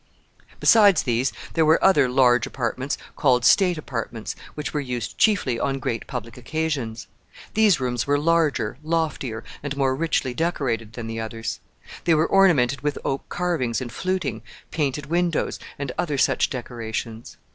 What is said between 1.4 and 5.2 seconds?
there were other large apartments, called state apartments, which were used